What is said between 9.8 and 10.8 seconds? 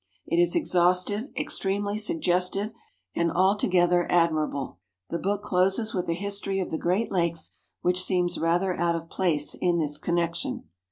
connection.